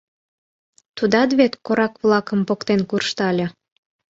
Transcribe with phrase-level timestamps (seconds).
[0.97, 3.45] Тудат вет корак-влакым поктен куржтале.